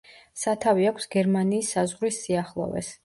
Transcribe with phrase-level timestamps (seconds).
[0.43, 2.91] სათავე აქვს გერმანიის საზღვრის სიახლოვეს.